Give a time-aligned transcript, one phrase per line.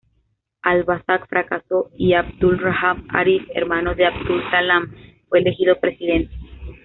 [0.63, 4.91] Al-Bazzaz fracasó, y Abdul Rahman Arif, hermano de Abdul Salam,
[5.29, 6.33] fue elegido presidente.